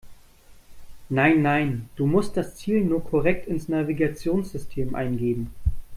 Nein, 1.09 1.43
nein, 1.43 1.87
du 1.95 2.07
musst 2.07 2.35
das 2.35 2.55
Ziel 2.55 2.83
nur 2.83 3.03
korrekt 3.03 3.47
ins 3.47 3.69
Navigationssystem 3.69 4.95
eingeben. 4.95 5.53